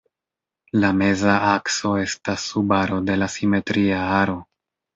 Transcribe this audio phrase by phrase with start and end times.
[0.83, 4.43] La meza akso estas subaro de la simetria aro.